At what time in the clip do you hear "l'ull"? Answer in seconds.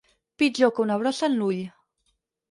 1.41-1.59